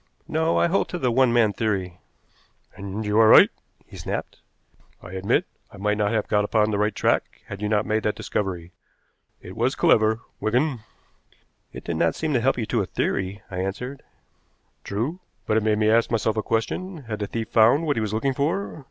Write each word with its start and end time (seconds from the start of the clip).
"No, 0.27 0.57
I 0.57 0.65
hold 0.65 0.89
to 0.89 0.97
the 0.97 1.11
one 1.11 1.31
man 1.31 1.53
theory." 1.53 1.99
"And 2.75 3.05
you 3.05 3.19
are 3.19 3.27
right," 3.29 3.51
he 3.85 3.97
snapped. 3.97 4.39
"I 4.99 5.11
admit 5.11 5.45
I 5.71 5.77
might 5.77 5.99
not 5.99 6.11
have 6.11 6.27
got 6.27 6.43
upon 6.43 6.71
the 6.71 6.79
right 6.79 6.95
track 6.95 7.43
had 7.45 7.61
you 7.61 7.69
not 7.69 7.85
made 7.85 8.01
that 8.01 8.15
discovery. 8.15 8.71
It 9.43 9.55
was 9.55 9.75
clever, 9.75 10.21
Wigan." 10.39 10.79
"It 11.71 11.83
did 11.83 11.97
not 11.97 12.15
seem 12.15 12.33
to 12.33 12.41
help 12.41 12.57
you 12.57 12.65
to 12.65 12.81
a 12.81 12.87
theory," 12.87 13.43
I 13.51 13.57
answered. 13.59 14.01
"True. 14.83 15.19
But 15.45 15.57
it 15.57 15.61
made 15.61 15.77
me 15.77 15.91
ask 15.91 16.09
myself 16.09 16.35
a 16.35 16.41
question. 16.41 17.03
Had 17.03 17.19
the 17.19 17.27
thief 17.27 17.49
found 17.49 17.85
what 17.85 17.95
he 17.95 18.01
was 18.01 18.11
looking 18.11 18.33
for? 18.33 18.79